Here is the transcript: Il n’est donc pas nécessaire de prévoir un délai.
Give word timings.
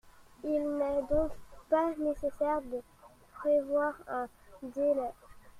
Il 0.43 0.63
n’est 0.79 1.03
donc 1.15 1.29
pas 1.69 1.91
nécessaire 1.95 2.59
de 2.63 2.81
prévoir 3.35 3.93
un 4.09 4.27
délai. 4.63 5.11